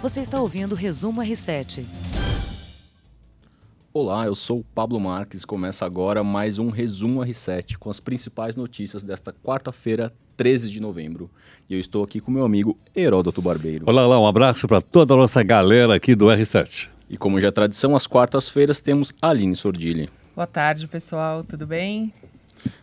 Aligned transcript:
Você 0.00 0.20
está 0.20 0.40
ouvindo 0.40 0.72
o 0.72 0.76
Resumo 0.76 1.20
R7. 1.20 1.84
Olá, 3.92 4.26
eu 4.26 4.34
sou 4.36 4.60
o 4.60 4.64
Pablo 4.64 5.00
Marques 5.00 5.42
e 5.42 5.46
começa 5.46 5.84
agora 5.84 6.22
mais 6.22 6.60
um 6.60 6.68
Resumo 6.68 7.20
R7 7.20 7.76
com 7.78 7.90
as 7.90 7.98
principais 7.98 8.56
notícias 8.56 9.02
desta 9.02 9.32
quarta-feira, 9.32 10.12
13 10.36 10.70
de 10.70 10.78
novembro. 10.78 11.28
E 11.68 11.74
eu 11.74 11.80
estou 11.80 12.04
aqui 12.04 12.20
com 12.20 12.30
meu 12.30 12.44
amigo 12.44 12.78
Heródoto 12.94 13.42
Barbeiro. 13.42 13.86
Olá, 13.88 14.06
olá, 14.06 14.20
um 14.20 14.26
abraço 14.26 14.68
para 14.68 14.80
toda 14.80 15.14
a 15.14 15.16
nossa 15.16 15.42
galera 15.42 15.96
aqui 15.96 16.14
do 16.14 16.26
R7. 16.26 16.90
E 17.10 17.18
como 17.18 17.40
já 17.40 17.48
é 17.48 17.50
tradição, 17.50 17.96
às 17.96 18.06
quartas-feiras 18.06 18.80
temos 18.80 19.12
Aline 19.20 19.56
Sordilli. 19.56 20.08
Boa 20.32 20.46
tarde, 20.46 20.86
pessoal, 20.86 21.42
tudo 21.42 21.66
bem? 21.66 22.14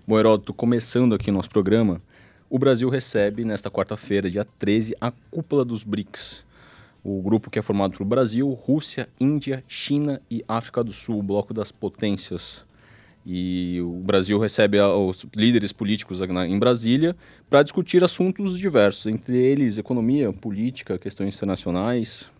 Bom, 0.06 0.20
Heródoto, 0.20 0.54
começando 0.54 1.16
aqui 1.16 1.30
o 1.30 1.34
nosso 1.34 1.50
programa, 1.50 2.02
o 2.50 2.60
Brasil 2.60 2.90
recebe 2.90 3.46
nesta 3.46 3.72
quarta-feira, 3.72 4.30
dia 4.30 4.46
13, 4.60 4.98
a 5.00 5.14
cúpula 5.32 5.64
dos 5.64 5.82
BRICS, 5.82 6.44
o 7.06 7.22
grupo 7.22 7.52
que 7.52 7.60
é 7.60 7.62
formado 7.62 7.96
pelo 7.96 8.10
Brasil, 8.10 8.50
Rússia, 8.50 9.08
Índia, 9.20 9.64
China 9.68 10.20
e 10.30 10.44
África 10.48 10.84
do 10.84 10.92
Sul, 10.92 11.20
o 11.20 11.24
bloco 11.24 11.54
das 11.54 11.72
potências. 11.72 12.66
E 13.24 13.80
o 13.82 14.00
Brasil 14.00 14.40
recebe 14.40 14.80
os 14.82 15.24
líderes 15.36 15.72
políticos 15.72 16.20
em 16.20 16.58
Brasília 16.58 17.16
para 17.48 17.62
discutir 17.62 18.04
assuntos 18.04 18.58
diversos, 18.58 19.06
entre 19.06 19.38
eles 19.38 19.78
economia, 19.78 20.34
política, 20.34 20.98
questões 20.98 21.36
internacionais. 21.36 22.32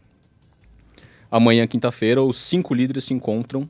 Amanhã, 1.30 1.68
quinta-feira, 1.68 2.24
os 2.24 2.38
cinco 2.38 2.74
líderes 2.74 3.04
se 3.04 3.14
encontram 3.14 3.70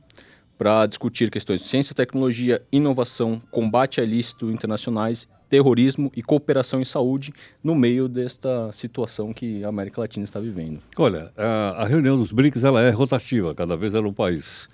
para 0.57 0.85
discutir 0.85 1.29
questões 1.29 1.61
de 1.61 1.67
ciência, 1.67 1.93
tecnologia, 1.93 2.61
inovação, 2.71 3.41
combate 3.51 3.99
a 3.99 4.03
ilícito 4.05 4.49
internacionais 4.49 5.27
terrorismo 5.49 6.11
e 6.15 6.21
cooperação 6.21 6.81
em 6.81 6.85
saúde 6.85 7.33
no 7.63 7.75
meio 7.75 8.07
desta 8.07 8.71
situação 8.73 9.33
que 9.33 9.63
a 9.63 9.69
América 9.69 10.01
Latina 10.01 10.23
está 10.23 10.39
vivendo. 10.39 10.79
Olha, 10.97 11.31
a, 11.37 11.83
a 11.83 11.85
reunião 11.85 12.17
dos 12.17 12.31
BRICS 12.31 12.63
ela 12.63 12.81
é 12.81 12.89
rotativa, 12.89 13.53
cada 13.53 13.75
vez 13.75 13.93
era 13.93 14.07
um 14.07 14.13
país. 14.13 14.67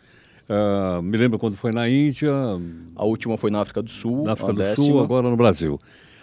Uh, 0.50 1.02
me 1.02 1.18
lembro 1.18 1.40
quando 1.40 1.56
foi 1.56 1.72
na 1.72 1.88
Índia. 1.88 2.32
A 2.96 3.06
última 3.06 3.38
foi 3.38 3.50
na 3.50 3.62
África 3.62 3.82
do 3.82 3.90
Sul. 3.90 4.24
Na 4.24 4.34
África 4.34 4.52
do 4.52 4.58
décima. 4.58 4.86
Sul, 4.86 5.00
agora 5.00 5.30
no 5.30 5.38
Brasil. 5.38 5.80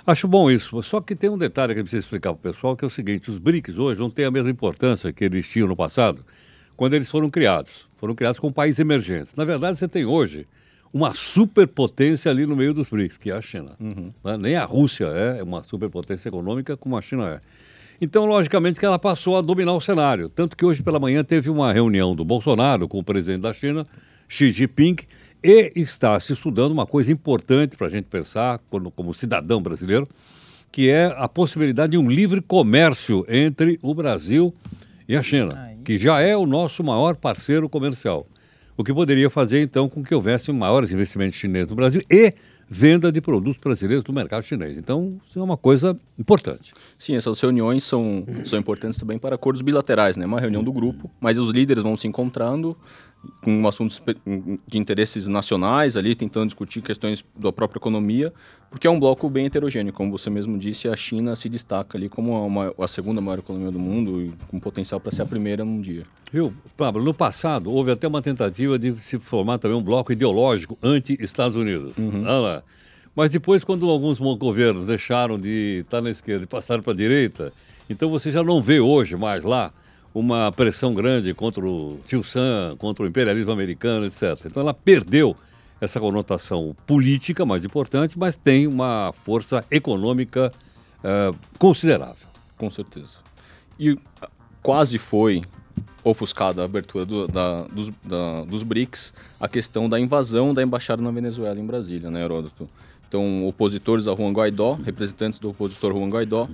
Acho 0.07 0.27
bom 0.27 0.51
isso, 0.51 0.83
só 0.83 1.03
que 1.03 1.15
tem 1.15 1.29
um 1.29 1.37
detalhe 1.37 1.75
que 1.75 1.81
eu 1.81 1.85
preciso 1.85 2.05
explicar 2.05 2.33
para 2.33 2.51
o 2.51 2.53
pessoal, 2.53 2.75
que 2.75 2.83
é 2.83 2.89
o 2.89 2.91
seguinte, 2.91 3.31
os 3.31 3.39
BRICS 3.39 3.79
hoje 3.79 4.01
não 4.01 4.09
têm 4.09 4.25
a 4.25 4.31
mesma 4.31 4.49
importância 4.49 5.13
que 5.13 5.23
eles 5.23 5.47
tinham 5.47 5.69
no 5.69 5.77
passado, 5.77 6.25
quando 6.75 6.95
eles 6.95 7.11
foram 7.11 7.29
criados. 7.29 7.87
Foram 7.97 8.15
criados 8.15 8.41
com 8.41 8.51
países 8.51 8.79
emergentes. 8.79 9.35
Na 9.35 9.45
verdade, 9.45 9.79
você 9.79 9.87
tem 9.87 10.07
hoje 10.07 10.47
uma 10.93 11.13
superpotência 11.15 12.31
ali 12.31 12.47
no 12.47 12.57
meio 12.57 12.73
dos 12.73 12.89
BRICS, 12.89 13.19
que 13.19 13.31
é 13.31 13.35
a 13.35 13.41
China. 13.41 13.73
Uhum. 13.81 14.13
Né? 14.25 14.37
Nem 14.37 14.57
a 14.57 14.65
Rússia 14.65 15.07
é 15.07 15.43
uma 15.43 15.63
superpotência 15.65 16.29
econômica 16.29 16.77
como 16.77 16.97
a 16.97 17.03
China 17.03 17.29
é. 17.29 17.41
Então, 18.01 18.27
logicamente, 18.27 18.79
que 18.79 18.87
ela 18.87 18.99
passou 18.99 19.37
a 19.37 19.41
dominar 19.41 19.73
o 19.73 19.81
cenário. 19.81 20.29
Tanto 20.29 20.57
que 20.57 20.65
hoje 20.65 20.83
pela 20.83 21.01
manhã 21.01 21.25
teve 21.25 21.51
uma 21.51 21.73
reunião 21.73 22.15
do 22.15 22.25
Bolsonaro 22.25 22.87
com 22.87 22.99
o 22.99 23.05
presidente 23.05 23.43
da 23.43 23.53
China, 23.53 23.87
Xi 24.29 24.53
Jinping, 24.53 24.97
e 25.43 25.73
está 25.75 26.19
se 26.21 26.33
estudando 26.33 26.73
uma 26.73 26.87
coisa 26.87 27.11
importante 27.13 27.77
para 27.77 27.89
a 27.89 27.91
gente 27.91 28.05
pensar, 28.05 28.61
como, 28.71 28.91
como 28.91 29.13
cidadão 29.13 29.61
brasileiro, 29.61 30.09
que 30.71 30.89
é 30.89 31.13
a 31.17 31.29
possibilidade 31.29 31.93
de 31.93 31.99
um 31.99 32.09
livre 32.09 32.41
comércio 32.41 33.25
entre 33.29 33.79
o 33.83 33.93
Brasil 33.95 34.55
e 35.09 35.17
a 35.17 35.23
China, 35.23 35.73
que 35.85 35.99
já 35.99 36.21
é 36.21 36.37
o 36.37 36.47
nosso 36.47 36.85
maior 36.85 37.17
parceiro 37.17 37.69
comercial 37.69 38.27
o 38.79 38.85
que 38.85 38.95
poderia 38.95 39.29
fazer 39.29 39.61
então 39.61 39.89
com 39.89 40.05
que 40.05 40.15
houvesse 40.15 40.53
maiores 40.53 40.93
investimentos 40.93 41.37
chineses 41.37 41.69
no 41.69 41.75
Brasil 41.75 42.01
e 42.09 42.33
venda 42.71 43.11
de 43.11 43.21
produtos 43.21 43.59
brasileiros 43.59 44.05
no 44.07 44.15
mercado 44.15 44.45
chinês. 44.45 44.77
Então, 44.77 45.19
isso 45.27 45.39
é 45.39 45.43
uma 45.43 45.57
coisa 45.57 45.99
importante. 46.19 46.73
Sim, 46.99 47.17
essas 47.17 47.41
reuniões 47.41 47.83
são, 47.83 48.25
são 48.45 48.59
importantes 48.59 49.01
também 49.01 49.19
para 49.19 49.35
acordos 49.35 49.63
bilaterais, 49.63 50.17
né? 50.17 50.27
Uma 50.27 50.39
reunião 50.39 50.63
do 50.63 50.73
grupo, 50.73 51.11
mas 51.21 51.39
os 51.39 51.51
líderes 51.51 51.83
vão 51.83 51.97
se 51.97 52.07
encontrando 52.07 52.77
com 53.43 53.67
assuntos 53.67 54.01
de 54.67 54.79
interesses 54.79 55.27
nacionais 55.29 55.97
ali, 55.97 56.15
tentando 56.15 56.47
discutir 56.47 56.83
questões 56.83 57.25
da 57.39 57.53
própria 57.53 57.79
economia, 57.79 58.33
porque 58.71 58.87
é 58.87 58.91
um 58.91 58.99
bloco 58.99 59.29
bem 59.31 59.47
heterogêneo, 59.47 59.93
como 59.93 60.11
você 60.11 60.29
mesmo 60.29 60.59
disse, 60.59 60.89
a 60.89 60.97
China 60.97 61.35
se 61.35 61.49
destaca 61.49 61.97
ali 61.97 62.09
como 62.09 62.47
uma, 62.47 62.75
a 62.79 62.89
segunda 62.89 63.21
maior 63.21 63.39
economia 63.39 63.71
do 63.71 63.79
mundo 63.79 64.23
e 64.23 64.33
com 64.49 64.61
potencial 64.61 65.01
para 65.01 65.13
ser 65.13 65.23
a 65.23 65.27
primeira 65.27 65.65
num 65.65 65.81
dia. 65.81 66.05
Viu, 66.31 66.53
Pablo, 66.77 67.03
no 67.03 67.15
passado 67.15 67.73
houve 67.73 67.91
até 67.91 68.07
uma 68.07 68.21
tentativa 68.21 68.79
de 68.79 68.97
se 68.99 69.19
formar 69.19 69.59
também 69.59 69.77
um 69.77 69.83
bloco 69.83 70.13
ideológico 70.13 70.77
anti-Estados 70.83 71.57
Unidos. 71.57 71.97
Uhum. 71.97 72.23
Olha 72.23 72.39
lá. 72.39 72.63
Mas 73.17 73.33
depois, 73.33 73.65
quando 73.65 73.89
alguns 73.89 74.19
governos 74.19 74.87
deixaram 74.87 75.39
de 75.39 75.81
estar 75.81 76.01
na 76.01 76.11
esquerda 76.11 76.45
e 76.45 76.47
passaram 76.47 76.83
para 76.83 76.93
a 76.93 76.97
direita, 76.97 77.53
então 77.89 78.11
você 78.11 78.31
já 78.31 78.43
não 78.43 78.61
vê 78.63 78.79
hoje 78.79 79.17
mais 79.17 79.43
lá 79.43 79.73
uma 80.19 80.51
pressão 80.53 80.95
grande 80.95 81.33
contra 81.35 81.65
o 81.65 81.99
Tio 82.07 82.25
Sam, 82.25 82.77
contra 82.79 83.05
o 83.05 83.09
imperialismo 83.09 83.53
americano, 83.53 84.07
etc. 84.07 84.47
Então 84.47 84.63
ela 84.63 84.75
perdeu 84.75 85.37
essa 85.81 86.01
conotação 86.01 86.75
política 86.87 87.47
mais 87.47 87.65
importante, 87.65 88.19
mas 88.19 88.37
tem 88.37 88.67
uma 88.67 89.13
força 89.25 89.65
econômica 89.71 90.53
uh, 90.99 91.37
considerável. 91.59 92.27
Com 92.57 92.69
certeza. 92.71 93.19
E 93.79 93.97
quase 94.63 94.99
foi 94.99 95.43
ofuscada 96.03 96.63
a 96.63 96.65
abertura 96.65 97.05
do, 97.05 97.29
da, 97.29 97.63
dos, 97.63 97.91
da, 98.05 98.45
dos 98.45 98.63
BRICS 98.63 99.15
a 99.39 99.49
questão 99.49 99.89
da 99.89 100.01
invasão 100.01 100.53
da 100.53 100.63
embaixada 100.63 101.03
na 101.03 101.11
Venezuela 101.11 101.59
em 101.59 101.67
Brasília, 101.67 102.11
né, 102.11 102.25
Heródoto? 102.25 102.67
Então, 103.09 103.47
opositores 103.47 104.07
a 104.07 104.15
Juan 104.15 104.33
Guaidó, 104.33 104.75
representantes 104.85 105.39
do 105.39 105.51
opositor 105.51 105.93
Juan 105.97 106.09
Guaidó, 106.09 106.49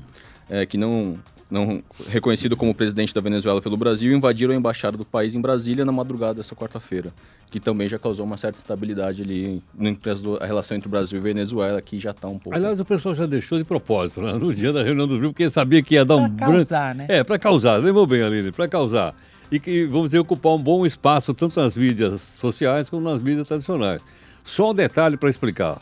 é, 0.48 0.64
que 0.64 0.76
não 0.76 1.18
não 1.50 1.82
reconhecido 2.08 2.56
como 2.56 2.74
presidente 2.74 3.14
da 3.14 3.20
Venezuela 3.20 3.60
pelo 3.60 3.76
Brasil, 3.76 4.14
invadiram 4.14 4.52
a 4.54 4.56
embaixada 4.56 4.96
do 4.96 5.04
país 5.04 5.34
em 5.34 5.40
Brasília 5.40 5.84
na 5.84 5.92
madrugada 5.92 6.34
dessa 6.34 6.54
quarta-feira, 6.54 7.12
que 7.50 7.60
também 7.60 7.88
já 7.88 7.98
causou 7.98 8.24
uma 8.24 8.36
certa 8.36 8.58
estabilidade 8.58 9.22
ali 9.22 9.62
entre 9.78 10.10
a 10.40 10.46
relação 10.46 10.76
entre 10.76 10.88
o 10.88 10.90
Brasil 10.90 11.18
e 11.18 11.22
Venezuela, 11.22 11.80
que 11.80 11.98
já 11.98 12.10
está 12.10 12.28
um 12.28 12.38
pouco. 12.38 12.56
Aliás, 12.56 12.80
o 12.80 12.84
pessoal 12.84 13.14
já 13.14 13.26
deixou 13.26 13.58
de 13.58 13.64
propósito, 13.64 14.20
né? 14.20 14.32
no 14.32 14.52
dia 14.52 14.72
da 14.72 14.82
reunião 14.82 15.06
do 15.06 15.18
grupo, 15.18 15.34
porque 15.34 15.50
sabia 15.50 15.82
que 15.82 15.94
ia 15.94 16.04
dar 16.04 16.16
pra 16.16 16.24
um 16.24 16.36
causar, 16.36 16.94
né? 16.94 17.06
É, 17.08 17.22
para 17.22 17.38
causar, 17.38 17.76
lembrou 17.76 18.06
bem, 18.06 18.22
Aline, 18.22 18.50
para 18.50 18.66
causar. 18.66 19.14
E 19.50 19.60
que, 19.60 19.86
vamos 19.86 20.08
dizer, 20.08 20.18
ocupar 20.18 20.52
um 20.54 20.62
bom 20.62 20.84
espaço 20.84 21.32
tanto 21.34 21.60
nas 21.60 21.76
mídias 21.76 22.20
sociais 22.20 22.88
como 22.88 23.08
nas 23.08 23.22
mídias 23.22 23.46
tradicionais. 23.46 24.02
Só 24.42 24.70
um 24.70 24.74
detalhe 24.74 25.16
para 25.16 25.30
explicar. 25.30 25.80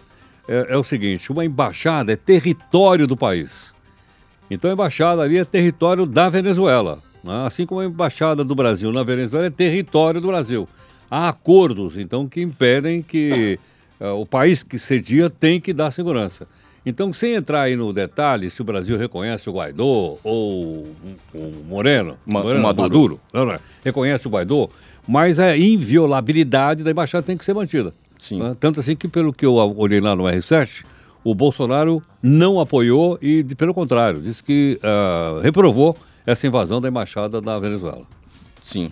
É, 0.48 0.74
é 0.74 0.76
o 0.76 0.84
seguinte, 0.84 1.30
uma 1.30 1.44
embaixada 1.44 2.12
é 2.12 2.16
território 2.16 3.06
do 3.06 3.16
país. 3.16 3.71
Então 4.52 4.70
a 4.70 4.74
embaixada 4.74 5.22
ali 5.22 5.38
é 5.38 5.44
território 5.44 6.04
da 6.04 6.28
Venezuela. 6.28 6.98
Né? 7.24 7.46
Assim 7.46 7.64
como 7.64 7.80
a 7.80 7.86
embaixada 7.86 8.44
do 8.44 8.54
Brasil 8.54 8.92
na 8.92 9.02
Venezuela 9.02 9.46
é 9.46 9.50
território 9.50 10.20
do 10.20 10.26
Brasil. 10.26 10.68
Há 11.10 11.28
acordos, 11.28 11.96
então, 11.98 12.26
que 12.26 12.40
impedem 12.40 13.02
que 13.02 13.58
uh, 14.00 14.20
o 14.20 14.26
país 14.26 14.62
que 14.62 14.78
cedia 14.78 15.28
tem 15.28 15.60
que 15.60 15.72
dar 15.72 15.90
segurança. 15.90 16.46
Então, 16.84 17.12
sem 17.12 17.34
entrar 17.34 17.62
aí 17.62 17.76
no 17.76 17.92
detalhe 17.92 18.50
se 18.50 18.60
o 18.60 18.64
Brasil 18.64 18.98
reconhece 18.98 19.48
o 19.48 19.52
Guaidó 19.52 20.18
ou 20.24 20.86
o 21.32 21.64
Moreno, 21.68 22.16
Ma 22.26 22.42
Moreno 22.42 22.62
Maduro, 22.62 22.82
Maduro 22.82 23.20
não, 23.32 23.46
não, 23.46 23.58
reconhece 23.84 24.26
o 24.26 24.30
Guaidó, 24.30 24.68
mas 25.06 25.38
a 25.38 25.56
inviolabilidade 25.56 26.82
da 26.82 26.90
embaixada 26.90 27.24
tem 27.24 27.36
que 27.36 27.44
ser 27.44 27.54
mantida. 27.54 27.92
Sim. 28.18 28.38
Né? 28.38 28.56
Tanto 28.58 28.80
assim 28.80 28.96
que, 28.96 29.06
pelo 29.06 29.32
que 29.32 29.46
eu 29.46 29.54
olhei 29.54 30.00
lá 30.00 30.16
no 30.16 30.24
R7, 30.24 30.84
o 31.24 31.34
Bolsonaro 31.34 32.02
não 32.22 32.60
apoiou 32.60 33.18
e, 33.22 33.44
pelo 33.56 33.72
contrário, 33.72 34.20
disse 34.20 34.42
que 34.42 34.78
uh, 34.82 35.40
reprovou 35.40 35.96
essa 36.26 36.46
invasão 36.46 36.80
da 36.80 36.88
embaixada 36.88 37.40
da 37.40 37.58
Venezuela. 37.58 38.06
Sim. 38.60 38.90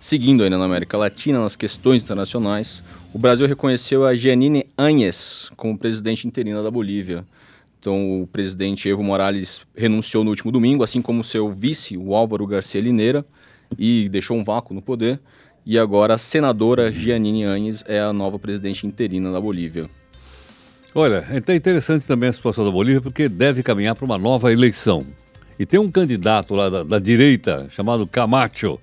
Seguindo 0.00 0.42
ainda 0.42 0.58
na 0.58 0.64
América 0.64 0.98
Latina, 0.98 1.40
nas 1.40 1.54
questões 1.54 2.02
internacionais, 2.02 2.82
o 3.14 3.18
Brasil 3.18 3.46
reconheceu 3.46 4.04
a 4.04 4.14
Giannine 4.14 4.66
Áñez 4.76 5.50
como 5.56 5.78
presidente 5.78 6.26
interina 6.26 6.62
da 6.62 6.70
Bolívia. 6.70 7.24
Então, 7.78 8.22
o 8.22 8.26
presidente 8.26 8.88
Evo 8.88 9.02
Morales 9.02 9.62
renunciou 9.76 10.24
no 10.24 10.30
último 10.30 10.50
domingo, 10.50 10.82
assim 10.82 11.00
como 11.00 11.22
seu 11.22 11.52
vice, 11.52 11.96
o 11.96 12.14
Álvaro 12.14 12.46
Garcia 12.46 12.80
Lineira, 12.80 13.24
e 13.78 14.08
deixou 14.08 14.36
um 14.36 14.44
vácuo 14.44 14.74
no 14.74 14.82
poder. 14.82 15.20
E 15.64 15.78
agora 15.78 16.14
a 16.14 16.18
senadora 16.18 16.92
Giannine 16.92 17.44
Áñez 17.44 17.84
é 17.86 18.00
a 18.00 18.12
nova 18.12 18.38
presidente 18.38 18.86
interina 18.86 19.30
da 19.30 19.40
Bolívia. 19.40 19.88
Olha, 20.94 21.26
é 21.30 21.54
interessante 21.54 22.06
também 22.06 22.28
a 22.28 22.32
situação 22.32 22.64
da 22.64 22.70
Bolívia, 22.70 23.00
porque 23.00 23.28
deve 23.28 23.62
caminhar 23.62 23.94
para 23.94 24.04
uma 24.04 24.18
nova 24.18 24.52
eleição. 24.52 25.02
E 25.58 25.64
tem 25.64 25.80
um 25.80 25.90
candidato 25.90 26.54
lá 26.54 26.68
da, 26.68 26.82
da 26.82 26.98
direita, 26.98 27.66
chamado 27.70 28.06
Camacho, 28.06 28.78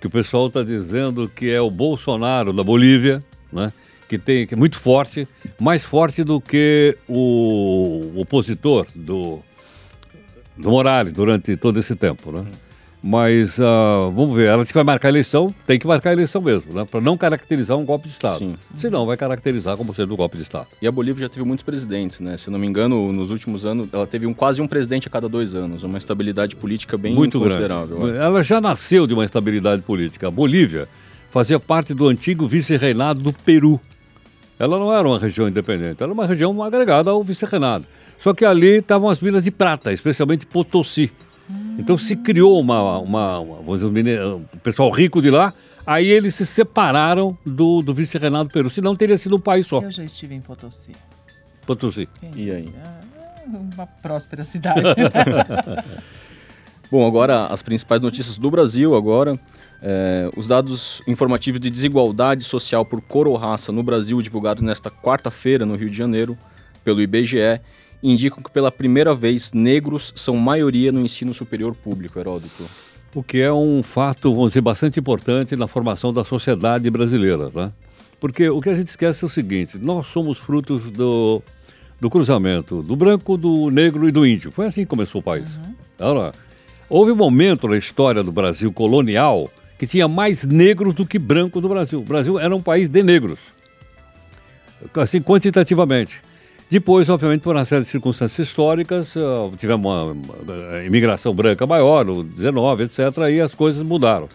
que 0.00 0.06
o 0.06 0.10
pessoal 0.10 0.46
está 0.46 0.62
dizendo 0.62 1.28
que 1.28 1.50
é 1.50 1.60
o 1.60 1.70
Bolsonaro 1.70 2.52
da 2.52 2.64
Bolívia, 2.64 3.22
né? 3.52 3.72
que, 4.08 4.18
tem, 4.18 4.46
que 4.46 4.54
é 4.54 4.56
muito 4.56 4.76
forte, 4.76 5.28
mais 5.58 5.82
forte 5.82 6.24
do 6.24 6.40
que 6.40 6.96
o 7.06 8.10
opositor 8.16 8.86
do, 8.94 9.40
do 10.56 10.70
Morales 10.70 11.12
durante 11.12 11.56
todo 11.56 11.78
esse 11.78 11.94
tempo. 11.94 12.32
Né? 12.32 12.46
Mas 13.02 13.58
uh, 13.58 14.10
vamos 14.14 14.36
ver, 14.36 14.48
ela 14.48 14.62
disse 14.62 14.72
que 14.72 14.78
vai 14.78 14.84
marcar 14.84 15.08
a 15.08 15.10
eleição, 15.10 15.54
tem 15.66 15.78
que 15.78 15.86
marcar 15.86 16.10
a 16.10 16.12
eleição 16.12 16.42
mesmo, 16.42 16.74
né? 16.74 16.84
Para 16.84 17.00
não 17.00 17.16
caracterizar 17.16 17.78
um 17.78 17.84
golpe 17.84 18.08
de 18.08 18.12
Estado. 18.12 18.38
Sim. 18.38 18.56
Senão 18.76 19.06
vai 19.06 19.16
caracterizar 19.16 19.74
como 19.78 19.94
sendo 19.94 20.12
um 20.12 20.16
golpe 20.16 20.36
de 20.36 20.42
Estado. 20.42 20.68
E 20.82 20.86
a 20.86 20.92
Bolívia 20.92 21.22
já 21.22 21.28
teve 21.30 21.46
muitos 21.46 21.62
presidentes, 21.62 22.20
né? 22.20 22.36
Se 22.36 22.50
não 22.50 22.58
me 22.58 22.66
engano, 22.66 23.10
nos 23.10 23.30
últimos 23.30 23.64
anos, 23.64 23.88
ela 23.90 24.06
teve 24.06 24.26
um, 24.26 24.34
quase 24.34 24.60
um 24.60 24.66
presidente 24.66 25.08
a 25.08 25.10
cada 25.10 25.30
dois 25.30 25.54
anos, 25.54 25.82
uma 25.82 25.96
estabilidade 25.96 26.54
política 26.56 26.98
bem 26.98 27.14
Muito 27.14 27.38
considerável. 27.38 27.98
Grande. 28.00 28.18
Ela 28.18 28.42
já 28.42 28.60
nasceu 28.60 29.06
de 29.06 29.14
uma 29.14 29.24
estabilidade 29.24 29.80
política. 29.80 30.28
A 30.28 30.30
Bolívia 30.30 30.86
fazia 31.30 31.58
parte 31.58 31.94
do 31.94 32.06
antigo 32.06 32.46
vice-reinado 32.46 33.22
do 33.22 33.32
Peru. 33.32 33.80
Ela 34.58 34.78
não 34.78 34.92
era 34.92 35.08
uma 35.08 35.18
região 35.18 35.48
independente, 35.48 36.02
era 36.02 36.12
uma 36.12 36.26
região 36.26 36.62
agregada 36.62 37.10
ao 37.10 37.24
vice-reinado. 37.24 37.86
Só 38.18 38.34
que 38.34 38.44
ali 38.44 38.76
estavam 38.76 39.08
as 39.08 39.20
minas 39.22 39.44
de 39.44 39.50
prata, 39.50 39.90
especialmente 39.90 40.44
Potosí. 40.44 41.10
Então 41.78 41.96
se 41.96 42.14
criou 42.16 42.60
uma, 42.60 42.98
uma, 42.98 43.38
uma 43.38 43.62
vamos 43.62 43.80
dizer, 43.80 44.22
um 44.24 44.44
pessoal 44.62 44.90
rico 44.90 45.22
de 45.22 45.30
lá, 45.30 45.54
aí 45.86 46.08
eles 46.08 46.34
se 46.34 46.44
separaram 46.44 47.36
do, 47.44 47.80
do 47.80 47.94
vice-reinado 47.94 48.48
do 48.48 48.52
Peru, 48.52 48.68
senão 48.68 48.94
teria 48.94 49.16
sido 49.16 49.36
um 49.36 49.40
país 49.40 49.66
só. 49.66 49.80
Eu 49.80 49.90
já 49.90 50.04
estive 50.04 50.34
em 50.34 50.40
Potosí. 50.40 50.92
Potosí. 51.66 52.08
E 52.34 52.50
aí? 52.50 52.68
Ah, 52.84 53.00
uma 53.46 53.86
próspera 53.86 54.44
cidade. 54.44 54.82
Bom, 56.90 57.06
agora 57.06 57.46
as 57.46 57.62
principais 57.62 58.00
notícias 58.00 58.36
do 58.36 58.50
Brasil 58.50 58.96
agora. 58.96 59.38
É, 59.82 60.28
os 60.36 60.46
dados 60.46 61.00
informativos 61.06 61.58
de 61.58 61.70
desigualdade 61.70 62.44
social 62.44 62.84
por 62.84 63.00
cor 63.00 63.26
ou 63.26 63.36
raça 63.36 63.72
no 63.72 63.82
Brasil, 63.82 64.20
divulgados 64.20 64.62
nesta 64.62 64.90
quarta-feira 64.90 65.64
no 65.64 65.74
Rio 65.74 65.88
de 65.88 65.96
Janeiro, 65.96 66.36
pelo 66.84 67.00
IBGE, 67.00 67.60
indicam 68.02 68.42
que 68.42 68.50
pela 68.50 68.70
primeira 68.70 69.14
vez 69.14 69.52
negros 69.52 70.12
são 70.16 70.36
maioria 70.36 70.90
no 70.90 71.00
ensino 71.00 71.34
superior 71.34 71.74
público, 71.74 72.18
Heródoto. 72.18 72.64
O 73.14 73.22
que 73.22 73.40
é 73.40 73.52
um 73.52 73.82
fato, 73.82 74.32
vamos 74.32 74.50
dizer, 74.50 74.60
bastante 74.60 75.00
importante 75.00 75.56
na 75.56 75.66
formação 75.66 76.12
da 76.12 76.24
sociedade 76.24 76.88
brasileira, 76.90 77.50
né? 77.52 77.72
Porque 78.20 78.48
o 78.48 78.60
que 78.60 78.70
a 78.70 78.74
gente 78.74 78.88
esquece 78.88 79.24
é 79.24 79.26
o 79.26 79.30
seguinte: 79.30 79.78
nós 79.78 80.06
somos 80.06 80.38
frutos 80.38 80.90
do, 80.90 81.42
do 82.00 82.08
cruzamento 82.08 82.82
do 82.82 82.94
branco, 82.94 83.36
do 83.36 83.70
negro 83.70 84.08
e 84.08 84.12
do 84.12 84.26
índio. 84.26 84.52
Foi 84.52 84.66
assim 84.66 84.82
que 84.82 84.86
começou 84.86 85.20
o 85.20 85.24
país. 85.24 85.46
Uhum. 86.00 86.30
Houve 86.88 87.12
um 87.12 87.16
momento 87.16 87.66
na 87.66 87.76
história 87.76 88.22
do 88.22 88.30
Brasil 88.30 88.72
colonial 88.72 89.50
que 89.78 89.86
tinha 89.86 90.06
mais 90.06 90.44
negros 90.44 90.92
do 90.92 91.06
que 91.06 91.18
brancos 91.18 91.62
no 91.62 91.68
Brasil. 91.68 92.00
O 92.00 92.04
Brasil 92.04 92.38
era 92.38 92.54
um 92.54 92.60
país 92.60 92.88
de 92.88 93.02
negros, 93.02 93.38
assim, 94.94 95.22
quantitativamente. 95.22 96.20
Depois, 96.70 97.08
obviamente, 97.08 97.40
por 97.40 97.56
uma 97.56 97.64
série 97.64 97.82
de 97.82 97.88
circunstâncias 97.88 98.46
históricas, 98.46 99.16
uh, 99.16 99.50
tivemos 99.58 99.84
uma, 99.90 100.12
uma, 100.12 100.84
imigração 100.84 101.34
branca 101.34 101.66
maior, 101.66 102.04
no 102.04 102.22
19, 102.22 102.84
etc., 102.84 103.18
aí 103.18 103.40
as 103.40 103.52
coisas 103.52 103.84
mudaram. 103.84 104.28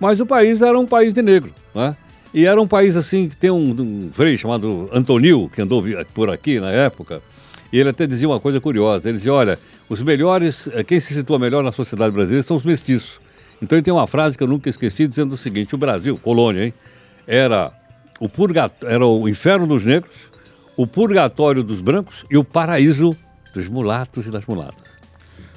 Mas 0.00 0.18
o 0.18 0.26
país 0.26 0.60
era 0.60 0.76
um 0.76 0.86
país 0.86 1.14
de 1.14 1.22
negro, 1.22 1.52
né? 1.72 1.96
E 2.34 2.46
era 2.46 2.60
um 2.60 2.66
país 2.66 2.96
assim 2.96 3.28
que 3.28 3.36
tem 3.36 3.50
um, 3.50 3.70
um 3.80 4.10
frei 4.12 4.36
chamado 4.36 4.90
Antonil, 4.92 5.48
que 5.54 5.62
andou 5.62 5.84
por 6.12 6.28
aqui 6.30 6.58
na 6.58 6.70
época, 6.70 7.22
e 7.72 7.78
ele 7.78 7.90
até 7.90 8.08
dizia 8.08 8.28
uma 8.28 8.40
coisa 8.40 8.60
curiosa. 8.60 9.08
Ele 9.08 9.18
dizia: 9.18 9.32
olha, 9.32 9.56
os 9.88 10.02
melhores, 10.02 10.68
eh, 10.72 10.82
quem 10.82 10.98
se 10.98 11.14
situa 11.14 11.38
melhor 11.38 11.62
na 11.62 11.70
sociedade 11.70 12.12
brasileira 12.12 12.42
são 12.42 12.56
os 12.56 12.64
mestiços. 12.64 13.20
Então 13.62 13.78
ele 13.78 13.84
tem 13.84 13.94
uma 13.94 14.06
frase 14.08 14.36
que 14.36 14.42
eu 14.42 14.48
nunca 14.48 14.68
esqueci 14.68 15.06
dizendo 15.06 15.34
o 15.34 15.38
seguinte: 15.38 15.74
o 15.76 15.78
Brasil, 15.78 16.18
colônia, 16.18 16.64
hein, 16.64 16.74
era 17.26 17.72
o 18.18 18.28
purgatório, 18.28 18.94
era 18.94 19.06
o 19.06 19.28
inferno 19.28 19.66
dos 19.66 19.84
negros 19.84 20.12
o 20.78 20.86
purgatório 20.86 21.64
dos 21.64 21.80
brancos 21.80 22.24
e 22.30 22.38
o 22.38 22.44
paraíso 22.44 23.14
dos 23.52 23.68
mulatos 23.68 24.26
e 24.26 24.30
das 24.30 24.46
mulatas. 24.46 24.96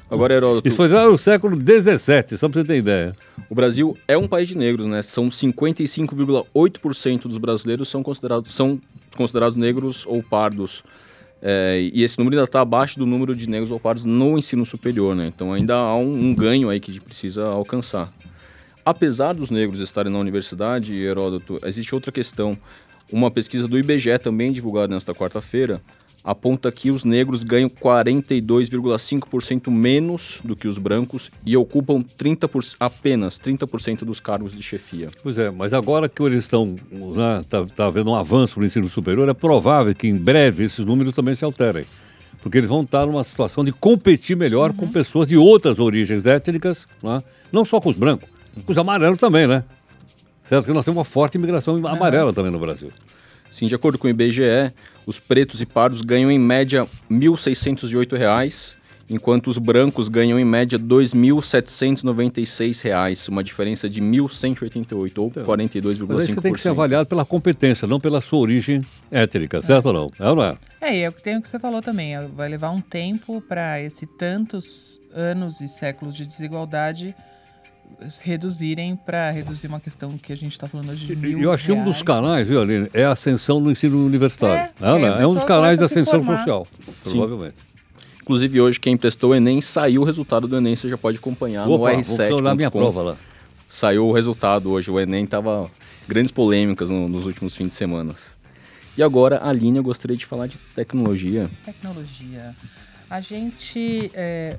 Agora, 0.09 0.33
Heródoto... 0.33 0.67
Isso 0.67 0.75
foi 0.75 0.89
já 0.89 1.05
no 1.05 1.17
século 1.17 1.55
XVII, 1.55 2.37
só 2.37 2.49
para 2.49 2.61
você 2.61 2.67
ter 2.67 2.77
ideia. 2.77 3.15
O 3.47 3.53
Brasil 3.53 3.95
é 4.07 4.17
um 4.17 4.27
país 4.27 4.49
de 4.49 4.57
negros, 4.57 4.87
né? 4.87 5.03
São 5.03 5.29
55,8% 5.29 7.27
dos 7.27 7.37
brasileiros 7.37 7.87
são 7.87 8.01
considerados, 8.01 8.51
são 8.53 8.81
considerados 9.15 9.55
negros 9.55 10.05
ou 10.07 10.23
pardos. 10.23 10.83
É, 11.39 11.89
e 11.93 12.03
esse 12.03 12.17
número 12.17 12.35
ainda 12.35 12.45
está 12.45 12.61
abaixo 12.61 12.97
do 12.97 13.05
número 13.05 13.35
de 13.35 13.47
negros 13.47 13.71
ou 13.71 13.79
pardos 13.79 14.05
no 14.05 14.37
ensino 14.37 14.65
superior, 14.65 15.15
né? 15.15 15.27
Então 15.27 15.53
ainda 15.53 15.75
há 15.75 15.95
um, 15.95 16.11
um 16.11 16.33
ganho 16.33 16.67
aí 16.67 16.79
que 16.79 16.89
a 16.89 16.93
gente 16.95 17.03
precisa 17.03 17.45
alcançar. 17.45 18.11
Apesar 18.83 19.33
dos 19.33 19.51
negros 19.51 19.79
estarem 19.79 20.11
na 20.11 20.17
universidade, 20.17 20.93
Heródoto, 20.93 21.59
existe 21.63 21.93
outra 21.93 22.11
questão. 22.11 22.57
Uma 23.11 23.29
pesquisa 23.29 23.67
do 23.67 23.77
IBGE, 23.77 24.17
também 24.19 24.51
divulgada 24.51 24.93
nesta 24.93 25.13
quarta-feira, 25.13 25.81
aponta 26.23 26.71
que 26.71 26.91
os 26.91 27.03
negros 27.03 27.43
ganham 27.43 27.69
42,5% 27.69 29.69
menos 29.69 30.39
do 30.43 30.55
que 30.55 30.67
os 30.67 30.77
brancos 30.77 31.31
e 31.45 31.57
ocupam 31.57 32.01
30 32.01 32.47
por, 32.47 32.63
apenas 32.79 33.39
30% 33.39 34.05
dos 34.05 34.19
cargos 34.19 34.53
de 34.53 34.61
chefia. 34.61 35.09
Pois 35.23 35.37
é, 35.37 35.49
mas 35.49 35.73
agora 35.73 36.07
que 36.07 36.21
eles 36.21 36.43
estão, 36.43 36.75
né, 36.91 37.43
tá 37.75 37.85
havendo 37.85 38.11
um 38.11 38.15
avanço 38.15 38.59
no 38.59 38.65
ensino 38.65 38.87
superior, 38.87 39.27
é 39.27 39.33
provável 39.33 39.93
que 39.95 40.07
em 40.07 40.15
breve 40.15 40.65
esses 40.65 40.85
números 40.85 41.13
também 41.13 41.35
se 41.35 41.43
alterem. 41.43 41.85
Porque 42.41 42.57
eles 42.57 42.69
vão 42.69 42.81
estar 42.81 43.05
numa 43.05 43.23
situação 43.23 43.63
de 43.63 43.71
competir 43.71 44.35
melhor 44.35 44.71
uhum. 44.71 44.77
com 44.77 44.87
pessoas 44.87 45.27
de 45.27 45.37
outras 45.37 45.79
origens 45.79 46.25
étnicas, 46.25 46.87
né? 47.01 47.23
não 47.51 47.63
só 47.63 47.79
com 47.79 47.89
os 47.89 47.95
brancos, 47.95 48.27
com 48.65 48.71
os 48.71 48.77
amarelos 48.77 49.19
também, 49.19 49.45
né? 49.45 49.63
Certo 50.51 50.65
que 50.65 50.73
nós 50.73 50.83
temos 50.83 50.97
uma 50.97 51.05
forte 51.05 51.35
imigração 51.35 51.81
amarela 51.87 52.33
também 52.33 52.51
no 52.51 52.59
Brasil. 52.59 52.91
Sim, 53.49 53.67
de 53.67 53.75
acordo 53.75 53.97
com 53.97 54.07
o 54.07 54.09
IBGE, 54.09 54.73
os 55.05 55.17
pretos 55.17 55.61
e 55.61 55.65
pardos 55.65 56.01
ganham 56.01 56.29
em 56.29 56.37
média 56.37 56.81
R$ 56.81 56.89
1.608, 57.09 58.75
enquanto 59.09 59.47
os 59.47 59.57
brancos 59.57 60.09
ganham 60.09 60.37
em 60.37 60.43
média 60.43 60.77
R$ 60.77 60.83
2.796, 60.83 63.29
uma 63.29 63.41
diferença 63.41 63.89
de 63.89 64.01
R$ 64.01 64.07
1.188 64.07 64.93
ou 64.93 65.07
então, 65.07 65.31
42,5%. 65.45 66.05
Mas 66.09 66.27
isso 66.27 66.41
tem 66.41 66.51
que 66.51 66.59
ser 66.59 66.67
avaliado 66.67 67.07
pela 67.07 67.23
competência, 67.23 67.87
não 67.87 68.01
pela 68.01 68.19
sua 68.19 68.39
origem 68.39 68.81
étnica, 69.09 69.61
certo 69.61 69.85
é. 69.85 69.87
ou 69.87 69.93
não? 69.93 70.11
É 70.19 70.29
ou 70.29 70.35
não 70.35 70.43
é? 70.43 70.57
É, 70.81 70.97
e 70.97 71.03
é 71.03 71.07
o 71.07 71.13
que 71.13 71.23
tem 71.23 71.37
o 71.37 71.41
que 71.41 71.47
você 71.47 71.59
falou 71.59 71.81
também. 71.81 72.15
Vai 72.35 72.49
levar 72.49 72.71
um 72.71 72.81
tempo 72.81 73.39
para 73.39 73.81
esse 73.81 74.05
tantos 74.05 74.99
anos 75.13 75.61
e 75.61 75.69
séculos 75.69 76.13
de 76.13 76.25
desigualdade 76.25 77.15
reduzirem 78.21 78.95
para 78.95 79.31
reduzir 79.31 79.67
uma 79.67 79.79
questão 79.79 80.17
que 80.17 80.31
a 80.33 80.35
gente 80.35 80.53
está 80.53 80.67
falando 80.67 80.89
hoje 80.89 81.05
de 81.05 81.15
mil 81.15 81.39
Eu 81.39 81.51
achei 81.51 81.73
reais. 81.73 81.87
um 81.87 81.91
dos 81.91 82.01
canais, 82.01 82.47
viu, 82.47 82.61
Aline, 82.61 82.89
é 82.93 83.05
a 83.05 83.11
ascensão 83.11 83.61
do 83.61 83.71
ensino 83.71 84.05
universitário. 84.05 84.71
É, 84.79 84.85
é, 84.87 85.01
é, 85.01 85.23
é 85.23 85.27
um 85.27 85.33
dos 85.33 85.43
canais 85.43 85.77
da 85.77 85.85
ascensão 85.85 86.23
social, 86.23 86.67
provavelmente. 87.03 87.55
Inclusive, 88.21 88.61
hoje, 88.61 88.79
quem 88.79 88.95
prestou 88.95 89.31
o 89.31 89.35
Enem, 89.35 89.61
saiu 89.61 90.01
o 90.01 90.05
resultado 90.05 90.47
do 90.47 90.55
Enem, 90.55 90.75
você 90.75 90.87
já 90.87 90.97
pode 90.97 91.17
acompanhar 91.17 91.67
Opa, 91.67 91.91
no 91.91 91.99
R7. 91.99 92.29
Vou 92.29 92.39
olhar 92.39 92.55
minha 92.55 92.71
prova 92.71 93.01
lá. 93.01 93.17
Saiu 93.67 94.05
o 94.05 94.11
resultado 94.11 94.71
hoje, 94.71 94.91
o 94.91 94.99
Enem 94.99 95.25
tava 95.25 95.69
grandes 96.07 96.31
polêmicas 96.31 96.89
no, 96.89 97.07
nos 97.07 97.25
últimos 97.25 97.55
fins 97.55 97.69
de 97.69 97.73
semana. 97.73 98.13
E 98.97 99.01
agora, 99.01 99.41
Aline, 99.43 99.77
eu 99.77 99.83
gostaria 99.83 100.17
de 100.17 100.25
falar 100.25 100.47
de 100.47 100.57
tecnologia. 100.75 101.49
Tecnologia. 101.63 102.55
A 103.09 103.19
gente 103.19 104.11
é, 104.13 104.57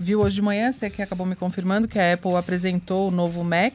viu 0.00 0.22
hoje 0.22 0.36
de 0.36 0.42
manhã, 0.42 0.72
você 0.72 0.88
que 0.88 1.02
acabou 1.02 1.26
me 1.26 1.36
confirmando 1.36 1.86
que 1.86 1.98
a 1.98 2.14
Apple 2.14 2.34
apresentou 2.34 3.08
o 3.08 3.10
novo 3.10 3.44
Mac 3.44 3.74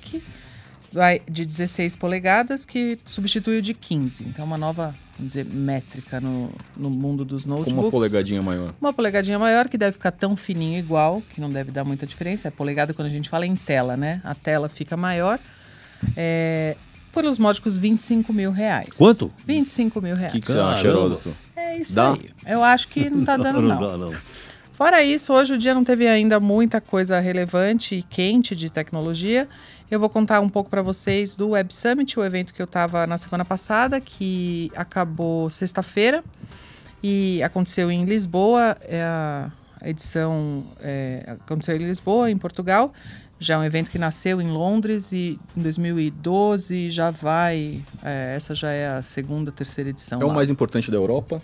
de 1.30 1.46
16 1.46 1.96
polegadas 1.96 2.66
que 2.66 2.98
substitui 3.06 3.60
o 3.60 3.62
de 3.62 3.74
15. 3.74 4.24
Então, 4.24 4.46
uma 4.46 4.58
nova, 4.58 4.96
vamos 5.18 5.34
dizer, 5.34 5.46
métrica 5.46 6.22
no, 6.22 6.52
no 6.76 6.90
mundo 6.90 7.26
dos 7.26 7.46
notebooks. 7.46 7.74
uma 7.74 7.92
polegadinha 7.92 8.42
maior. 8.42 8.74
Uma 8.80 8.94
polegadinha 8.94 9.38
maior, 9.38 9.68
que 9.68 9.78
deve 9.78 9.92
ficar 9.92 10.12
tão 10.12 10.36
fininho 10.36 10.80
igual, 10.80 11.22
que 11.30 11.40
não 11.42 11.52
deve 11.52 11.70
dar 11.72 11.84
muita 11.84 12.08
diferença. 12.08 12.48
É 12.48 12.52
polegada 12.52 12.94
quando 12.94 13.10
a 13.10 13.12
gente 13.12 13.30
fala 13.30 13.46
em 13.46 13.56
tela, 13.56 13.98
né? 13.98 14.22
A 14.24 14.34
tela 14.34 14.70
fica 14.70 14.96
maior. 14.96 15.38
É, 16.16 16.78
pelos 17.14 17.38
módicos 17.38 17.78
25 17.78 18.32
mil 18.32 18.52
reais. 18.52 18.90
Quanto? 18.98 19.32
25 19.46 20.02
mil 20.02 20.16
reais. 20.16 20.34
O 20.34 20.36
que, 20.36 20.42
que 20.42 20.52
você 20.52 20.60
acha, 20.60 20.88
Heródoto? 20.88 21.36
É 21.56 21.78
isso 21.78 21.94
Dá? 21.94 22.14
aí. 22.14 22.30
Eu 22.46 22.64
acho 22.64 22.88
que 22.88 23.10
não 23.10 23.26
tá 23.26 23.38
dando, 23.38 23.60
não. 23.62 23.80
não, 23.80 23.92
dá, 23.92 23.98
não. 23.98 24.12
Fora 24.78 25.02
isso, 25.02 25.32
hoje 25.32 25.54
o 25.54 25.58
dia 25.58 25.74
não 25.74 25.86
teve 25.86 26.06
ainda 26.06 26.38
muita 26.38 26.82
coisa 26.82 27.18
relevante 27.18 27.96
e 27.96 28.04
quente 28.04 28.54
de 28.54 28.70
tecnologia. 28.70 29.48
Eu 29.90 30.02
vou 30.02 30.10
contar 30.10 30.42
um 30.42 30.50
pouco 30.50 30.70
para 30.70 30.82
vocês 30.82 31.34
do 31.34 31.52
Web 31.52 31.74
Summit, 31.74 32.20
o 32.20 32.24
evento 32.26 32.54
que 32.54 32.62
eu 32.62 32.66
estava 32.66 33.08
na 33.08 33.18
semana 33.18 33.46
passada, 33.46 34.02
que 34.02 34.70
acabou 34.76 35.50
sexta-feira 35.50 36.22
e 37.02 37.42
aconteceu 37.42 37.90
em 37.90 38.04
Lisboa. 38.04 38.76
É 38.82 39.02
a 39.02 39.52
edição 39.90 40.66
é, 40.82 41.24
aconteceu 41.46 41.78
em 41.78 41.86
Lisboa, 41.86 42.30
em 42.30 42.38
Portugal. 42.38 42.92
Já 43.40 43.54
é 43.54 43.58
um 43.60 43.64
evento 43.64 43.90
que 43.90 43.98
nasceu 43.98 44.42
em 44.42 44.50
Londres 44.50 45.14
e 45.14 45.40
em 45.56 45.62
2012 45.62 46.92
já 46.92 47.12
vai. 47.12 47.80
É, 48.04 48.34
essa 48.36 48.54
já 48.54 48.72
é 48.72 48.88
a 48.88 49.02
segunda, 49.02 49.54
terceira 49.54 49.90
edição. 49.90 50.20
É 50.20 50.26
lá. 50.26 50.30
o 50.30 50.36
mais 50.36 50.50
importante 50.50 50.92
da 50.92 50.98
Europa? 50.98 51.42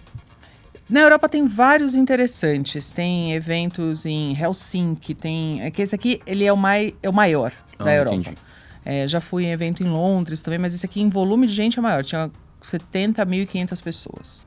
Na 0.92 1.00
Europa 1.00 1.30
tem 1.30 1.48
vários 1.48 1.96
interessantes. 1.96 2.92
Tem 2.92 3.32
eventos 3.32 4.06
em 4.06 4.38
Helsinki, 4.38 5.16
tem. 5.16 5.62
É 5.62 5.72
que 5.72 5.82
esse 5.82 5.96
aqui 5.96 6.22
ele 6.28 6.44
é 6.44 6.52
o, 6.52 6.58
mai, 6.58 6.94
é 7.02 7.10
o 7.10 7.14
maior 7.14 7.54
ah, 7.80 7.84
da 7.86 7.96
Europa. 7.96 8.34
É, 8.84 9.08
já 9.08 9.22
fui 9.22 9.46
em 9.46 9.52
evento 9.52 9.82
em 9.82 9.88
Londres 9.88 10.42
também, 10.42 10.60
mas 10.60 10.76
esse 10.76 10.86
aqui 10.86 11.02
em 11.02 11.08
volume 11.08 11.48
de 11.48 11.54
gente 11.54 11.80
é 11.80 11.82
maior. 11.82 12.04
Tinha 12.04 12.30
70.500 12.62 13.82
pessoas. 13.82 14.46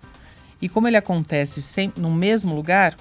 E 0.61 0.69
como 0.69 0.87
ele 0.87 0.99
acontece 0.99 1.63
sempre 1.63 2.03
no 2.03 2.11
mesmo 2.11 2.55
lugar, 2.55 2.95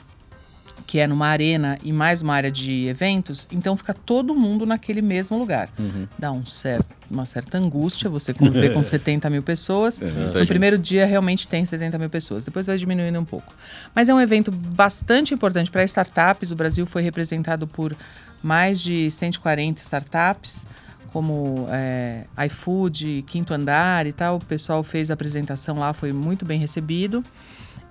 que 0.94 1.00
é 1.00 1.08
numa 1.08 1.26
arena 1.26 1.76
e 1.84 1.92
mais 1.92 2.22
uma 2.22 2.36
área 2.36 2.52
de 2.52 2.86
eventos, 2.86 3.48
então 3.52 3.76
fica 3.76 3.96
todo 3.96 4.36
mundo 4.36 4.64
naquele 4.64 5.02
mesmo 5.02 5.40
lugar. 5.40 5.68
Uhum. 5.80 6.08
Dá 6.20 6.32
um 6.32 6.46
certo, 6.46 6.86
uma 7.10 7.26
certa 7.26 7.58
angústia 7.58 8.08
você 8.12 8.32
conviver 8.32 8.76
com 8.76 8.84
70 8.86 9.28
mil 9.32 9.42
pessoas. 9.42 10.00
É, 10.00 10.06
muita 10.06 10.26
no 10.28 10.34
gente. 10.34 10.48
primeiro 10.50 10.78
dia 10.78 11.08
realmente 11.08 11.48
tem 11.48 11.66
70 11.66 11.98
mil 11.98 12.12
pessoas, 12.12 12.46
depois 12.46 12.68
vai 12.68 12.78
diminuindo 12.78 13.20
um 13.20 13.26
pouco. 13.26 13.56
Mas 13.96 14.08
é 14.08 14.14
um 14.14 14.22
evento 14.22 14.52
bastante 14.52 15.34
importante 15.34 15.72
para 15.72 15.84
startups. 15.84 16.52
O 16.52 16.56
Brasil 16.56 16.86
foi 16.86 17.02
representado 17.02 17.66
por 17.66 17.98
mais 18.44 18.80
de 18.80 19.10
140 19.10 19.82
startups, 19.82 20.64
como 21.12 21.66
é, 21.72 22.26
iFood, 22.46 23.24
Quinto 23.26 23.52
Andar 23.52 24.06
e 24.06 24.14
tal. 24.14 24.36
O 24.36 24.46
pessoal 24.46 24.84
fez 24.84 25.10
a 25.10 25.16
apresentação 25.16 25.80
lá, 25.80 25.92
foi 25.92 26.14
muito 26.14 26.46
bem 26.46 26.60
recebido. 26.60 27.24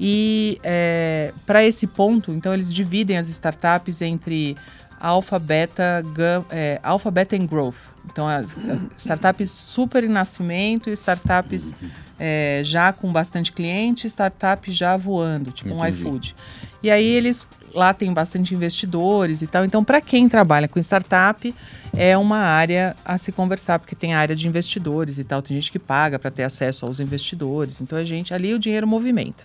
E 0.05 0.59
é, 0.65 1.33
para 1.47 1.63
esse 1.63 1.87
ponto, 1.87 2.33
então 2.33 2.53
eles 2.53 2.75
dividem 2.75 3.17
as 3.17 3.29
startups 3.29 4.03
entre 4.03 4.57
alfa, 4.99 5.39
beta, 5.39 6.05
gam, 6.13 6.45
é, 6.51 6.81
alpha, 6.83 7.09
beta 7.09 7.37
and 7.37 7.47
growth. 7.47 7.77
Então 8.11 8.27
as, 8.27 8.59
as 8.59 8.81
startups 8.99 9.53
super 9.53 10.03
em 10.03 10.09
nascimento 10.09 10.91
startups 10.91 11.73
é, 12.19 12.63
já 12.65 12.93
com 12.93 13.13
bastante 13.13 13.53
cliente, 13.53 14.09
startup 14.09 14.73
já 14.73 14.97
voando, 14.97 15.53
tipo 15.53 15.73
um 15.73 15.87
Entendi. 15.87 16.01
iFood. 16.01 16.37
E 16.83 16.91
aí 16.91 17.07
eles 17.07 17.47
lá 17.73 17.95
tem 17.95 18.13
bastante 18.13 18.57
investidores 18.57 19.41
e 19.41 19.47
tal. 19.47 19.65
Então 19.65 19.85
para 19.85 20.01
quem 20.01 20.29
trabalha 20.29 20.67
com 20.67 20.81
startup 20.81 21.55
é 21.97 22.19
uma 22.19 22.39
área 22.39 22.97
a 23.05 23.17
se 23.19 23.31
conversar 23.31 23.79
porque 23.79 23.95
tem 23.95 24.15
a 24.15 24.19
área 24.19 24.35
de 24.35 24.49
investidores 24.49 25.19
e 25.19 25.23
tal. 25.23 25.41
Tem 25.43 25.57
gente 25.57 25.71
que 25.71 25.79
paga 25.79 26.19
para 26.19 26.31
ter 26.33 26.43
acesso 26.43 26.87
aos 26.87 26.99
investidores. 26.99 27.81
Então 27.81 27.97
a 27.97 28.05
gente 28.05 28.35
ali 28.35 28.53
o 28.53 28.59
dinheiro 28.59 28.85
movimenta. 28.85 29.45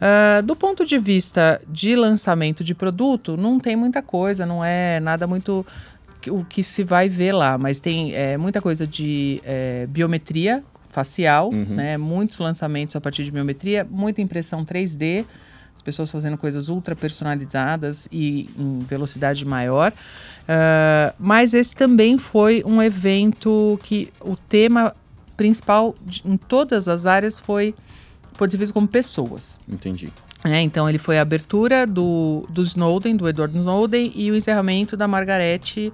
Ah, 0.00 0.40
do 0.42 0.54
ponto 0.56 0.84
de 0.84 0.98
vista 0.98 1.60
de 1.68 1.94
lançamento 1.96 2.62
de 2.64 2.74
produto, 2.74 3.36
não 3.36 3.58
tem 3.58 3.76
muita 3.76 4.02
coisa, 4.02 4.44
não 4.44 4.64
é 4.64 5.00
nada 5.00 5.26
muito 5.26 5.64
o 6.28 6.44
que 6.44 6.62
se 6.64 6.82
vai 6.82 7.08
ver 7.08 7.32
lá, 7.32 7.58
mas 7.58 7.78
tem 7.78 8.14
é, 8.14 8.36
muita 8.38 8.60
coisa 8.62 8.86
de 8.86 9.40
é, 9.44 9.86
biometria 9.86 10.62
facial, 10.90 11.50
né? 11.52 11.98
Muitos 11.98 12.38
lançamentos 12.38 12.94
a 12.96 13.00
partir 13.00 13.24
de 13.24 13.30
biometria, 13.30 13.86
muita 13.90 14.22
impressão 14.22 14.64
3D, 14.64 15.24
as 15.74 15.82
pessoas 15.82 16.10
fazendo 16.10 16.38
coisas 16.38 16.68
ultra 16.68 16.94
personalizadas 16.96 18.08
e 18.12 18.48
em 18.58 18.80
velocidade 18.88 19.44
maior. 19.44 19.92
Ah, 20.48 21.12
mas 21.18 21.52
esse 21.52 21.74
também 21.74 22.16
foi 22.16 22.62
um 22.64 22.82
evento 22.82 23.78
que 23.82 24.10
o 24.20 24.36
tema 24.36 24.94
principal 25.36 25.94
de- 26.06 26.22
em 26.24 26.36
todas 26.36 26.86
as 26.88 27.06
áreas 27.06 27.40
foi 27.40 27.74
ser 28.50 28.56
visto 28.56 28.72
como 28.72 28.86
pessoas. 28.86 29.58
Entendi. 29.68 30.12
né? 30.44 30.60
então 30.60 30.88
ele 30.88 30.98
foi 30.98 31.18
a 31.18 31.22
abertura 31.22 31.86
do, 31.86 32.46
do 32.50 32.62
Snowden, 32.62 33.16
do 33.16 33.28
Edward 33.28 33.56
Snowden, 33.56 34.12
e 34.14 34.30
o 34.30 34.36
encerramento 34.36 34.96
da 34.96 35.08
Margarete, 35.08 35.92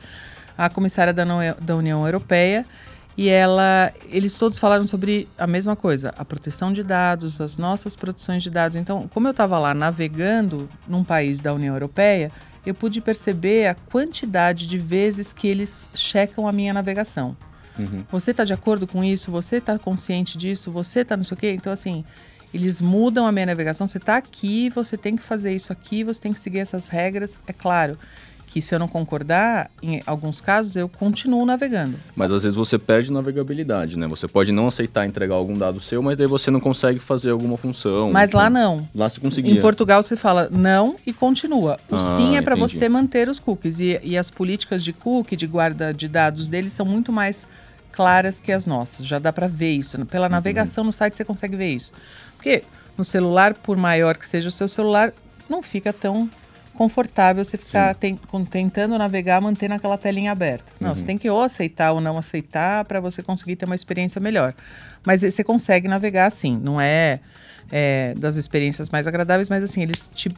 a 0.57 0.69
comissária 0.69 1.13
da, 1.13 1.25
da 1.61 1.77
União 1.77 2.05
Europeia. 2.05 2.67
E 3.17 3.29
ela, 3.29 3.93
eles 4.09 4.39
todos 4.39 4.59
falaram 4.59 4.87
sobre 4.87 5.29
a 5.37 5.47
mesma 5.47 5.77
coisa, 5.77 6.15
a 6.17 6.25
proteção 6.25 6.73
de 6.73 6.83
dados, 6.83 7.41
as 7.41 7.59
nossas 7.59 7.95
produções 7.95 8.43
de 8.43 8.49
dados. 8.49 8.77
Então, 8.77 9.09
como 9.13 9.27
eu 9.27 9.33
estava 9.33 9.59
lá 9.59 9.75
navegando 9.75 10.69
num 10.89 11.05
país 11.05 11.39
da 11.39 11.53
União 11.53 11.75
Europeia, 11.75 12.33
eu 12.65 12.75
pude 12.75 13.01
perceber 13.01 13.67
a 13.67 13.75
quantidade 13.75 14.67
de 14.67 14.79
vezes 14.79 15.33
que 15.33 15.49
eles 15.49 15.87
checam 15.95 16.47
a 16.47 16.53
minha 16.53 16.73
navegação. 16.73 17.37
Uhum. 17.79 18.05
Você 18.11 18.31
está 18.31 18.45
de 18.45 18.53
acordo 18.53 18.87
com 18.87 19.03
isso? 19.03 19.31
Você 19.31 19.57
está 19.57 19.79
consciente 19.79 20.37
disso? 20.37 20.71
Você 20.71 21.01
está 21.01 21.17
não 21.17 21.25
sei 21.25 21.35
o 21.35 21.41
quê? 21.41 21.53
Então, 21.53 21.73
assim, 21.73 22.05
eles 22.53 22.81
mudam 22.81 23.27
a 23.27 23.33
minha 23.33 23.47
navegação. 23.47 23.87
Você 23.87 23.99
está 23.99 24.17
aqui, 24.17 24.71
você 24.71 24.97
tem 24.97 25.17
que 25.17 25.23
fazer 25.23 25.55
isso 25.55 25.73
aqui, 25.73 26.05
você 26.05 26.21
tem 26.21 26.33
que 26.33 26.41
seguir 26.41 26.59
essas 26.59 26.89
regras. 26.89 27.39
É 27.47 27.53
claro 27.53 27.97
que 28.51 28.61
se 28.61 28.75
eu 28.75 28.81
não 28.81 28.89
concordar, 28.89 29.71
em 29.81 30.03
alguns 30.05 30.41
casos, 30.41 30.75
eu 30.75 30.89
continuo 30.89 31.47
navegando. 31.47 31.97
Mas 32.17 32.33
às 32.33 32.43
vezes 32.43 32.57
você 32.57 32.77
perde 32.77 33.13
navegabilidade, 33.13 33.97
né? 33.97 34.09
Você 34.09 34.27
pode 34.27 34.51
não 34.51 34.67
aceitar 34.67 35.07
entregar 35.07 35.37
algum 35.37 35.57
dado 35.57 35.79
seu, 35.79 36.03
mas 36.03 36.17
daí 36.17 36.27
você 36.27 36.51
não 36.51 36.59
consegue 36.59 36.99
fazer 36.99 37.31
alguma 37.31 37.57
função. 37.57 38.11
Mas 38.11 38.33
lá 38.33 38.47
Enfim. 38.47 38.55
não. 38.55 38.89
Lá 38.93 39.09
você 39.09 39.21
conseguia. 39.21 39.53
Em 39.53 39.61
Portugal 39.61 40.03
você 40.03 40.17
fala 40.17 40.49
não 40.51 40.97
e 41.07 41.13
continua. 41.13 41.79
O 41.89 41.95
Ah, 41.95 42.17
sim 42.17 42.37
é 42.37 42.43
para 42.43 42.57
você 42.57 42.89
manter 42.89 43.29
os 43.29 43.39
cookies. 43.39 43.79
E, 43.79 44.01
e 44.03 44.19
as 44.19 44.31
políticas 44.31 44.83
de 44.83 44.93
cookie, 44.93 45.37
de 45.37 45.47
guarda 45.47 45.95
de 45.95 46.09
dados 46.09 46.49
deles, 46.49 46.73
são 46.73 46.85
muito 46.85 47.13
mais 47.13 47.47
claras 47.93 48.41
que 48.41 48.53
as 48.53 48.67
nossas. 48.67 49.07
Já 49.07 49.19
dá 49.19 49.33
para 49.33 49.47
ver 49.49 49.73
isso. 49.73 50.05
Pela 50.07 50.27
Uhum. 50.27 50.33
navegação 50.33 50.85
no 50.85 50.93
site 50.93 51.17
você 51.17 51.25
consegue 51.25 51.57
ver 51.57 51.71
isso. 51.75 51.93
Porque 52.37 52.63
no 52.97 53.05
celular, 53.05 53.55
por 53.55 53.77
maior 53.77 54.17
que 54.17 54.27
seja 54.27 54.49
o 54.49 54.53
seu 54.53 54.69
celular, 54.69 55.13
não 55.49 55.63
fica 55.63 55.93
tão 55.93 56.29
confortável 56.75 57.45
você 57.45 57.59
ficar 57.59 57.95
ten- 57.95 58.19
tentando 58.51 58.97
navegar 58.97 59.41
mantendo 59.43 59.75
aquela 59.75 59.99
telinha 59.99 60.33
aberta. 60.33 60.73
Não, 60.81 60.91
Uhum. 60.91 60.97
você 60.97 61.05
tem 61.05 61.19
que 61.19 61.29
ou 61.29 61.43
aceitar 61.43 61.93
ou 61.93 62.01
não 62.01 62.17
aceitar 62.17 62.85
para 62.87 63.01
você 63.01 63.23
conseguir 63.23 63.57
ter 63.57 63.67
uma 63.67 63.75
experiência 63.75 64.19
melhor. 64.21 64.55
Mas 65.05 65.21
você 65.21 65.45
consegue 65.45 65.89
navegar 65.89 66.27
assim, 66.27 66.57
não 66.63 66.81
é, 66.81 67.21
é, 67.71 68.15
das 68.17 68.37
experiências 68.37 68.89
mais 68.89 69.07
agradáveis, 69.07 69.49
mas 69.51 69.63
assim, 69.63 69.83
eles 69.83 70.11
te 70.15 70.31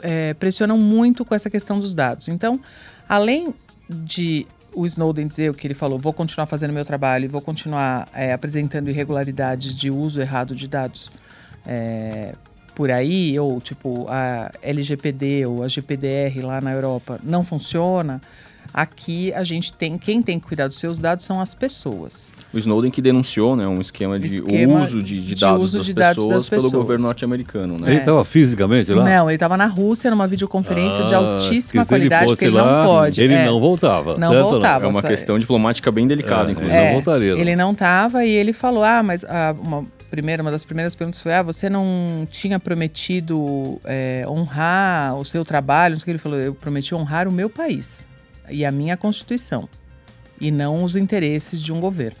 é, 0.00 0.34
pressionam 0.34 0.78
muito 0.78 1.24
com 1.24 1.34
essa 1.34 1.50
questão 1.50 1.80
dos 1.80 1.92
dados. 1.92 2.28
Então, 2.28 2.60
além 3.08 3.52
de 3.90 4.46
o 4.78 4.86
Snowden 4.86 5.26
dizer 5.26 5.50
o 5.50 5.54
que 5.54 5.66
ele 5.66 5.74
falou, 5.74 5.98
vou 5.98 6.12
continuar 6.12 6.46
fazendo 6.46 6.72
meu 6.72 6.84
trabalho 6.84 7.24
e 7.24 7.28
vou 7.28 7.40
continuar 7.40 8.06
é, 8.14 8.32
apresentando 8.32 8.88
irregularidades 8.88 9.76
de 9.76 9.90
uso 9.90 10.20
errado 10.20 10.54
de 10.54 10.68
dados. 10.68 11.10
É, 11.66 12.32
por 12.76 12.92
aí, 12.92 13.36
ou 13.40 13.60
tipo 13.60 14.06
a 14.08 14.52
LGPD 14.62 15.46
ou 15.46 15.64
a 15.64 15.68
GPDR 15.68 16.40
lá 16.44 16.60
na 16.60 16.72
Europa 16.72 17.18
não 17.24 17.44
funciona, 17.44 18.20
aqui 18.72 19.32
a 19.32 19.44
gente 19.44 19.72
tem, 19.72 19.96
quem 19.98 20.22
tem 20.22 20.38
que 20.38 20.46
cuidar 20.46 20.68
dos 20.68 20.78
seus 20.78 20.98
dados 20.98 21.24
são 21.24 21.40
as 21.40 21.54
pessoas. 21.54 22.32
O 22.52 22.58
Snowden 22.58 22.90
que 22.90 23.02
denunciou, 23.02 23.54
né, 23.56 23.66
um 23.66 23.80
esquema 23.80 24.18
de 24.18 24.26
Esquema 24.36 24.82
uso 24.82 25.02
de, 25.02 25.20
de 25.20 25.34
de 25.34 25.40
dados, 25.40 25.64
uso 25.64 25.78
das, 25.78 25.86
de 25.86 25.94
dados 25.94 26.16
pessoas 26.24 26.34
das 26.34 26.48
pelo 26.48 26.62
pessoas. 26.62 26.82
governo 26.82 27.04
norte-americano, 27.06 27.78
né? 27.78 27.90
Ele 27.90 27.98
estava 28.00 28.24
fisicamente 28.24 28.92
lá? 28.92 29.04
Não, 29.04 29.28
ele 29.28 29.36
estava 29.36 29.56
na 29.56 29.66
Rússia 29.66 30.10
numa 30.10 30.26
videoconferência 30.26 31.04
de 31.04 31.14
Ah, 31.14 31.18
altíssima 31.18 31.82
que 31.82 31.88
se 31.88 31.94
ele 31.94 32.08
qualidade, 32.08 32.24
fosse 32.24 32.34
porque 32.36 32.44
ele 32.46 32.56
lá, 32.56 32.72
não 32.72 32.86
pode. 32.86 33.20
Ele 33.20 33.34
é. 33.34 33.44
não 33.46 33.60
voltava. 33.60 34.16
Não 34.18 34.30
certo? 34.32 34.50
voltava. 34.50 34.84
É 34.84 34.88
uma 34.88 34.94
Nossa, 35.02 35.08
questão 35.08 35.38
diplomática 35.38 35.90
bem 35.90 36.06
delicada, 36.08 36.48
É, 36.48 36.52
inclusive. 36.52 36.76
ele 36.76 36.86
não 36.86 36.92
voltaria. 36.94 37.32
não. 37.34 37.40
Ele 37.40 37.56
não 37.56 37.72
estava 37.72 38.24
e 38.24 38.30
ele 38.30 38.52
falou: 38.52 38.82
ah, 38.82 39.02
mas 39.02 39.24
ah, 39.24 39.54
uma 39.62 39.84
primeira, 40.10 40.42
uma 40.42 40.50
das 40.50 40.64
primeiras 40.64 40.94
perguntas 40.94 41.20
foi: 41.20 41.34
ah, 41.34 41.42
você 41.42 41.68
não 41.68 42.26
tinha 42.30 42.58
prometido 42.58 43.78
é, 43.84 44.24
honrar 44.26 45.16
o 45.18 45.24
seu 45.24 45.44
trabalho? 45.44 45.92
Não 45.94 46.00
sei 46.00 46.02
o 46.02 46.06
que 46.06 46.10
ele 46.12 46.18
falou. 46.18 46.38
Eu 46.38 46.54
prometi 46.54 46.94
honrar 46.94 47.28
o 47.28 47.32
meu 47.32 47.50
país 47.50 48.07
e 48.50 48.64
a 48.64 48.72
minha 48.72 48.96
constituição 48.96 49.68
e 50.40 50.50
não 50.50 50.84
os 50.84 50.96
interesses 50.96 51.60
de 51.60 51.72
um 51.72 51.80
governo. 51.80 52.18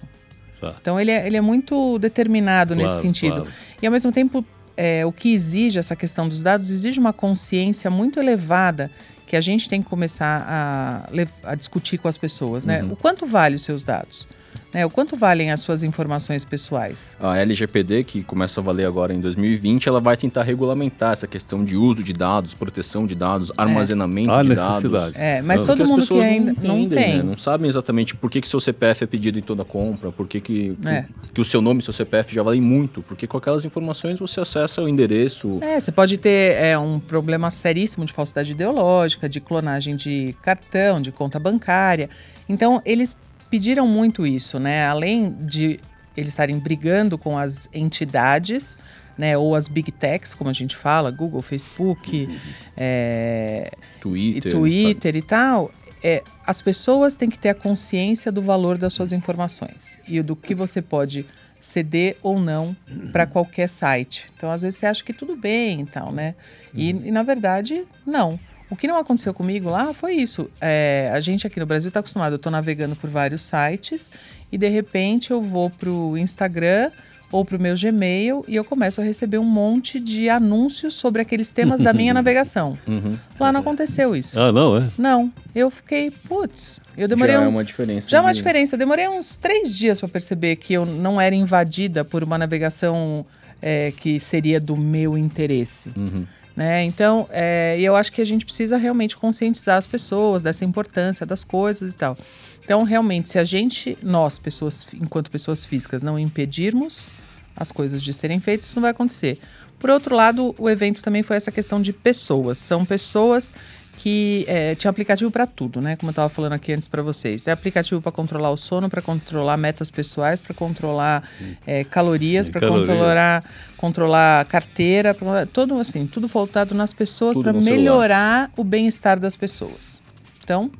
Tá. 0.60 0.74
Então 0.80 0.98
ele 0.98 1.10
é, 1.10 1.26
ele 1.26 1.36
é 1.36 1.40
muito 1.40 1.98
determinado 1.98 2.74
nesse 2.74 2.88
Claro, 2.88 3.02
sentido. 3.02 3.34
claro. 3.42 3.52
E 3.80 3.86
ao 3.86 3.92
mesmo 3.92 4.10
tempo, 4.10 4.44
é, 4.76 5.06
o 5.06 5.12
que 5.12 5.32
exige 5.32 5.78
essa 5.78 5.94
questão 5.94 6.28
dos 6.28 6.42
dados 6.42 6.70
exige 6.70 6.98
uma 6.98 7.12
consciência 7.12 7.90
muito 7.90 8.18
elevada 8.18 8.90
que 9.26 9.36
a 9.36 9.40
gente 9.40 9.68
tem 9.68 9.82
que 9.82 9.88
começar 9.88 10.44
a, 10.48 11.08
a 11.44 11.54
discutir 11.54 11.98
com 11.98 12.08
as 12.08 12.16
pessoas, 12.16 12.64
né? 12.64 12.82
Uhum. 12.82 12.92
O 12.92 12.96
quanto 12.96 13.26
vale 13.26 13.56
os 13.56 13.62
seus 13.62 13.84
dados? 13.84 14.26
Né? 14.72 14.84
O 14.84 14.90
quanto 14.90 15.16
valem 15.16 15.50
as 15.50 15.60
suas 15.60 15.82
informações 15.82 16.44
pessoais? 16.44 17.16
A 17.18 17.38
LGPD, 17.38 18.04
que 18.04 18.22
começa 18.22 18.60
a 18.60 18.62
valer 18.62 18.86
agora 18.86 19.14
em 19.14 19.20
2020, 19.20 19.88
ela 19.88 20.00
vai 20.00 20.16
tentar 20.16 20.42
regulamentar 20.42 21.12
essa 21.12 21.26
questão 21.26 21.64
de 21.64 21.74
uso 21.76 22.02
de 22.02 22.12
dados, 22.12 22.52
proteção 22.52 23.06
de 23.06 23.14
dados, 23.14 23.50
armazenamento 23.56 24.30
Há 24.30 24.42
de 24.42 24.54
dados. 24.54 25.14
É, 25.14 25.40
mas 25.40 25.64
Não, 25.64 25.76
todo 25.76 25.86
mundo 25.88 26.06
que 26.06 26.20
ainda 26.20 26.54
não, 26.62 26.78
entendem, 26.80 27.04
tem. 27.04 27.16
né? 27.18 27.22
Não 27.22 27.38
sabem 27.38 27.68
exatamente 27.68 28.14
por 28.14 28.30
que, 28.30 28.40
que 28.40 28.48
seu 28.48 28.60
CPF 28.60 29.04
é 29.04 29.06
pedido 29.06 29.38
em 29.38 29.42
toda 29.42 29.64
compra, 29.64 30.12
por 30.12 30.26
que, 30.28 30.40
que, 30.40 30.76
É. 30.84 31.02
que, 31.02 31.32
que 31.34 31.40
o 31.40 31.44
seu 31.44 31.62
nome 31.62 31.80
e 31.80 31.82
seu 31.82 31.92
CPF 31.92 32.34
já 32.34 32.42
valem 32.42 32.60
muito, 32.60 33.02
porque 33.02 33.26
com 33.26 33.38
aquelas 33.38 33.64
informações 33.64 34.18
você 34.18 34.40
acessa 34.40 34.82
o 34.82 34.88
endereço. 34.88 35.58
É, 35.62 35.80
você 35.80 35.90
pode 35.90 36.18
ter 36.18 36.56
é, 36.56 36.78
um 36.78 37.00
problema 37.00 37.50
seríssimo 37.50 38.04
de 38.04 38.12
falsidade 38.12 38.52
ideológica, 38.52 39.28
de 39.28 39.40
clonagem 39.40 39.96
de 39.96 40.34
cartão, 40.42 41.00
de 41.00 41.10
conta 41.10 41.38
bancária. 41.38 42.10
Então, 42.48 42.80
eles 42.84 43.16
pediram 43.50 43.86
muito 43.86 44.26
isso, 44.26 44.58
né? 44.58 44.86
Além 44.86 45.30
de 45.40 45.80
eles 46.16 46.30
estarem 46.30 46.58
brigando 46.58 47.16
com 47.16 47.38
as 47.38 47.68
entidades, 47.72 48.78
né? 49.16 49.36
Ou 49.36 49.54
as 49.54 49.68
big 49.68 49.90
techs, 49.92 50.34
como 50.34 50.50
a 50.50 50.52
gente 50.52 50.76
fala, 50.76 51.10
Google, 51.10 51.42
Facebook, 51.42 52.28
é, 52.76 53.70
e 53.72 54.00
Twitter. 54.00 54.52
Twitter 54.52 55.16
e 55.16 55.22
tal, 55.22 55.70
é, 56.02 56.22
as 56.46 56.60
pessoas 56.60 57.16
têm 57.16 57.28
que 57.28 57.38
ter 57.38 57.50
a 57.50 57.54
consciência 57.54 58.30
do 58.30 58.40
valor 58.40 58.78
das 58.78 58.92
suas 58.92 59.12
informações 59.12 60.00
e 60.06 60.22
do 60.22 60.36
que 60.36 60.54
você 60.54 60.80
pode 60.80 61.26
ceder 61.60 62.16
ou 62.22 62.38
não 62.38 62.76
para 63.10 63.26
qualquer 63.26 63.68
site. 63.68 64.30
Então, 64.36 64.50
às 64.50 64.62
vezes 64.62 64.78
você 64.78 64.86
acha 64.86 65.02
que 65.02 65.12
tudo 65.12 65.36
bem 65.36 65.80
e 65.80 65.86
tal, 65.86 66.12
né? 66.12 66.34
E, 66.72 66.90
e, 66.90 67.10
na 67.10 67.22
verdade, 67.22 67.84
não. 68.06 68.38
O 68.70 68.76
que 68.76 68.86
não 68.86 68.98
aconteceu 68.98 69.32
comigo 69.32 69.68
lá 69.70 69.94
foi 69.94 70.14
isso. 70.14 70.50
É, 70.60 71.10
a 71.14 71.20
gente 71.20 71.46
aqui 71.46 71.58
no 71.58 71.66
Brasil 71.66 71.88
está 71.88 72.00
acostumado, 72.00 72.32
eu 72.34 72.36
estou 72.36 72.52
navegando 72.52 72.94
por 72.96 73.08
vários 73.08 73.42
sites 73.42 74.10
e 74.52 74.58
de 74.58 74.68
repente 74.68 75.30
eu 75.30 75.40
vou 75.40 75.70
para 75.70 75.88
o 75.90 76.16
Instagram, 76.18 76.90
ou 77.30 77.44
para 77.44 77.58
o 77.58 77.60
meu 77.60 77.74
Gmail 77.78 78.42
e 78.48 78.56
eu 78.56 78.64
começo 78.64 79.02
a 79.02 79.04
receber 79.04 79.36
um 79.36 79.44
monte 79.44 80.00
de 80.00 80.30
anúncios 80.30 80.94
sobre 80.94 81.20
aqueles 81.20 81.50
temas 81.50 81.78
da 81.78 81.92
minha 81.92 82.12
navegação. 82.14 82.78
Uhum. 82.86 83.18
Lá 83.38 83.52
não 83.52 83.60
aconteceu 83.60 84.16
isso. 84.16 84.38
Ah, 84.40 84.50
não, 84.50 84.78
é? 84.78 84.84
Não. 84.96 85.30
Eu 85.54 85.70
fiquei, 85.70 86.10
putz, 86.10 86.80
eu 86.96 87.06
demorei. 87.06 87.34
Já 87.34 87.42
é 87.42 87.46
um- 87.46 87.50
uma 87.50 87.64
diferença. 87.64 88.08
já 88.08 88.16
é 88.18 88.20
uma 88.22 88.32
diferença. 88.32 88.74
Eu 88.76 88.78
demorei 88.78 89.08
uns 89.08 89.36
três 89.36 89.76
dias 89.76 90.00
para 90.00 90.08
perceber 90.08 90.56
que 90.56 90.72
eu 90.72 90.86
não 90.86 91.20
era 91.20 91.34
invadida 91.34 92.02
por 92.02 92.22
uma 92.24 92.38
navegação 92.38 93.26
é, 93.60 93.92
que 93.94 94.18
seria 94.20 94.58
do 94.58 94.74
meu 94.76 95.18
interesse. 95.18 95.90
Uhum. 95.96 96.24
Né? 96.58 96.82
Então, 96.82 97.28
é, 97.30 97.78
eu 97.80 97.94
acho 97.94 98.10
que 98.10 98.20
a 98.20 98.24
gente 98.24 98.44
precisa 98.44 98.76
realmente 98.76 99.16
conscientizar 99.16 99.76
as 99.76 99.86
pessoas 99.86 100.42
dessa 100.42 100.64
importância 100.64 101.24
das 101.24 101.44
coisas 101.44 101.94
e 101.94 101.96
tal. 101.96 102.18
Então, 102.64 102.82
realmente, 102.82 103.28
se 103.28 103.38
a 103.38 103.44
gente, 103.44 103.96
nós, 104.02 104.40
pessoas, 104.40 104.84
enquanto 104.92 105.30
pessoas 105.30 105.64
físicas, 105.64 106.02
não 106.02 106.18
impedirmos 106.18 107.08
as 107.56 107.70
coisas 107.70 108.02
de 108.02 108.12
serem 108.12 108.40
feitas, 108.40 108.66
isso 108.66 108.74
não 108.74 108.82
vai 108.82 108.90
acontecer. 108.90 109.38
Por 109.78 109.88
outro 109.88 110.16
lado, 110.16 110.52
o 110.58 110.68
evento 110.68 111.00
também 111.00 111.22
foi 111.22 111.36
essa 111.36 111.52
questão 111.52 111.80
de 111.80 111.92
pessoas. 111.92 112.58
São 112.58 112.84
pessoas 112.84 113.54
que 113.98 114.44
é, 114.46 114.76
tinha 114.76 114.90
aplicativo 114.90 115.28
para 115.28 115.44
tudo, 115.44 115.80
né? 115.80 115.96
Como 115.96 116.08
eu 116.08 116.12
estava 116.12 116.28
falando 116.28 116.52
aqui 116.52 116.72
antes 116.72 116.86
para 116.86 117.02
vocês. 117.02 117.48
É 117.48 117.50
aplicativo 117.50 118.00
para 118.00 118.12
controlar 118.12 118.50
o 118.50 118.56
sono, 118.56 118.88
para 118.88 119.02
controlar 119.02 119.56
metas 119.56 119.90
pessoais, 119.90 120.40
para 120.40 120.54
controlar 120.54 121.28
é, 121.66 121.82
calorias, 121.82 122.48
para 122.48 122.66
controlar, 122.66 123.44
controlar 123.76 124.44
carteira, 124.44 125.12
pra, 125.12 125.46
todo 125.46 125.78
assim, 125.80 126.06
tudo 126.06 126.28
voltado 126.28 126.76
nas 126.76 126.92
pessoas 126.92 127.36
para 127.36 127.52
no 127.52 127.60
celular. 127.60 127.76
melhorar 127.76 128.50
o 128.56 128.62
bem-estar 128.62 129.18
das 129.18 129.34
pessoas. 129.34 130.00
Então, 130.44 130.70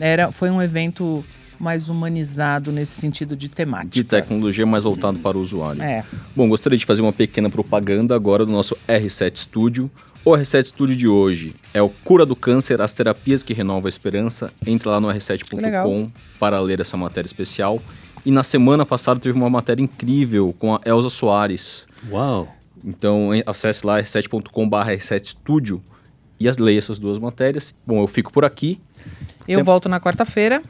era, 0.00 0.32
foi 0.32 0.48
um 0.48 0.62
evento 0.62 1.22
mais 1.60 1.88
humanizado 1.88 2.72
nesse 2.72 2.98
sentido 2.98 3.36
de 3.36 3.50
temática. 3.50 3.90
De 3.90 4.04
tecnologia 4.04 4.64
mais 4.64 4.84
voltado 4.84 5.18
para 5.18 5.36
o 5.36 5.40
usuário. 5.40 5.82
É. 5.82 6.02
Bom, 6.34 6.48
gostaria 6.48 6.78
de 6.78 6.86
fazer 6.86 7.02
uma 7.02 7.12
pequena 7.12 7.50
propaganda 7.50 8.14
agora 8.14 8.46
do 8.46 8.50
nosso 8.50 8.74
R7 8.88 9.36
Studio. 9.36 9.90
O 10.24 10.30
R7 10.32 10.64
Studio 10.66 10.96
de 10.96 11.06
hoje 11.06 11.54
é 11.74 11.82
o 11.82 11.88
Cura 11.90 12.24
do 12.24 12.34
Câncer, 12.34 12.80
as 12.80 12.94
terapias 12.94 13.42
que 13.42 13.52
renovam 13.52 13.86
a 13.86 13.88
esperança. 13.88 14.50
Entra 14.66 14.92
lá 14.92 15.00
no 15.00 15.08
Legal. 15.08 15.20
r7.com 15.86 16.10
para 16.40 16.58
ler 16.60 16.80
essa 16.80 16.96
matéria 16.96 17.26
especial. 17.26 17.80
E 18.24 18.30
na 18.30 18.42
semana 18.42 18.86
passada 18.86 19.20
teve 19.20 19.36
uma 19.36 19.50
matéria 19.50 19.82
incrível 19.82 20.54
com 20.58 20.74
a 20.74 20.80
Elza 20.84 21.10
Soares. 21.10 21.86
Uau! 22.10 22.48
Então 22.82 23.30
acesse 23.44 23.84
lá 23.86 24.00
r7.com.br 24.00 24.76
R7 24.76 25.26
Studio 25.26 25.82
e 26.40 26.48
as- 26.48 26.56
leia 26.56 26.78
essas 26.78 26.98
duas 26.98 27.18
matérias. 27.18 27.74
Bom, 27.86 28.00
eu 28.02 28.06
fico 28.06 28.32
por 28.32 28.46
aqui. 28.46 28.80
Eu 29.46 29.56
Tem- 29.56 29.64
volto 29.64 29.90
na 29.90 30.00
quarta-feira. 30.00 30.62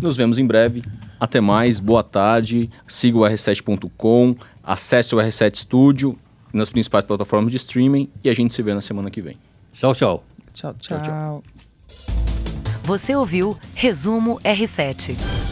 Nos 0.00 0.16
vemos 0.16 0.38
em 0.38 0.46
breve. 0.46 0.80
Até 1.18 1.40
mais, 1.40 1.80
boa 1.80 2.04
tarde. 2.04 2.70
Siga 2.86 3.18
o 3.18 3.22
r7.com, 3.22 4.36
acesse 4.62 5.12
o 5.14 5.18
R7 5.18 5.56
Studio 5.56 6.16
nas 6.54 6.70
principais 6.70 7.04
plataformas 7.04 7.50
de 7.50 7.56
streaming 7.56 8.08
e 8.22 8.30
a 8.30 8.34
gente 8.34 8.54
se 8.54 8.62
vê 8.62 8.72
na 8.72 8.80
semana 8.80 9.10
que 9.10 9.20
vem. 9.20 9.36
Tchau, 9.72 9.94
tchau. 9.94 10.24
Tchau, 10.54 10.74
Tchau, 10.80 11.02
tchau. 11.02 11.42
Você 12.84 13.16
ouviu 13.16 13.56
Resumo 13.74 14.38
R7. 14.40 15.43